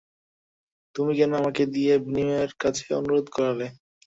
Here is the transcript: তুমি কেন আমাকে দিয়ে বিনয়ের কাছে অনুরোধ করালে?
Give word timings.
তুমি 0.95 1.11
কেন 1.19 1.31
আমাকে 1.41 1.63
দিয়ে 1.73 1.93
বিনয়ের 2.05 2.51
কাছে 2.61 2.85
অনুরোধ 2.99 3.25
করালে? 3.35 3.67